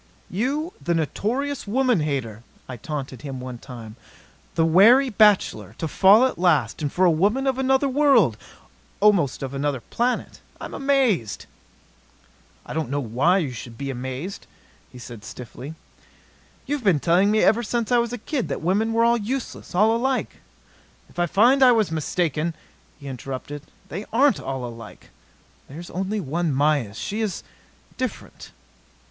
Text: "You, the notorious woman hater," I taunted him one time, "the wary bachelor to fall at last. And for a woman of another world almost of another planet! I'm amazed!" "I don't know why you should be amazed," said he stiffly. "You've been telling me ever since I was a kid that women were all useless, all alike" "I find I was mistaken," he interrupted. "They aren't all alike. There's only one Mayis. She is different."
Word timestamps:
"You, 0.31 0.73
the 0.83 0.95
notorious 0.95 1.67
woman 1.67 1.99
hater," 1.99 2.41
I 2.67 2.75
taunted 2.75 3.21
him 3.21 3.39
one 3.39 3.59
time, 3.59 3.97
"the 4.55 4.65
wary 4.65 5.11
bachelor 5.11 5.75
to 5.77 5.87
fall 5.87 6.25
at 6.25 6.39
last. 6.39 6.81
And 6.81 6.91
for 6.91 7.05
a 7.05 7.11
woman 7.11 7.45
of 7.45 7.59
another 7.59 7.87
world 7.87 8.35
almost 8.99 9.43
of 9.43 9.53
another 9.53 9.79
planet! 9.79 10.41
I'm 10.59 10.73
amazed!" 10.73 11.45
"I 12.65 12.73
don't 12.73 12.89
know 12.89 12.99
why 12.99 13.37
you 13.37 13.51
should 13.51 13.77
be 13.77 13.91
amazed," 13.91 14.47
said 14.97 15.19
he 15.19 15.23
stiffly. 15.25 15.75
"You've 16.65 16.83
been 16.83 16.99
telling 16.99 17.29
me 17.29 17.41
ever 17.41 17.61
since 17.61 17.91
I 17.91 17.99
was 17.99 18.11
a 18.11 18.17
kid 18.17 18.47
that 18.47 18.59
women 18.59 18.93
were 18.93 19.05
all 19.05 19.17
useless, 19.19 19.75
all 19.75 19.95
alike" 19.95 20.37
"I 21.15 21.27
find 21.27 21.61
I 21.61 21.73
was 21.73 21.91
mistaken," 21.91 22.55
he 22.99 23.07
interrupted. 23.07 23.61
"They 23.89 24.05
aren't 24.11 24.39
all 24.39 24.65
alike. 24.65 25.11
There's 25.69 25.91
only 25.91 26.19
one 26.19 26.51
Mayis. 26.55 26.95
She 26.97 27.21
is 27.21 27.43
different." 27.97 28.49